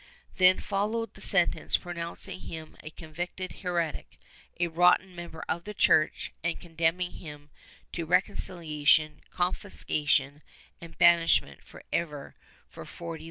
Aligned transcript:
Then 0.37 0.59
followed 0.59 1.13
the 1.13 1.21
sentence, 1.21 1.77
pronouncing 1.77 2.39
him 2.41 2.75
a 2.81 2.89
convicted 2.89 3.51
heretic, 3.61 4.17
a 4.59 4.67
rotten 4.67 5.15
member 5.15 5.45
of 5.47 5.63
the 5.65 5.75
Church, 5.75 6.31
and 6.43 6.59
condemning 6.59 7.11
him 7.11 7.51
to 7.91 8.07
reconciliation, 8.07 9.21
confiscation, 9.29 10.41
and 10.81 10.97
banishment 10.97 11.63
for 11.63 11.83
ever 11.93 12.35
for 12.67 12.83
forty 12.83 13.19
Chap 13.19 13.19
XIII]. 13.19 13.19